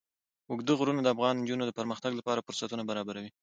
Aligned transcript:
اوږده 0.49 0.73
غرونه 0.79 1.01
د 1.03 1.07
افغان 1.15 1.35
نجونو 1.41 1.63
د 1.65 1.71
پرمختګ 1.79 2.11
لپاره 2.19 2.45
فرصتونه 2.47 2.83
برابروي. 2.89 3.29